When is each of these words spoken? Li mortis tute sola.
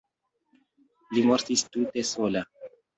Li 1.17 1.27
mortis 1.29 1.67
tute 1.71 2.09
sola. 2.17 2.47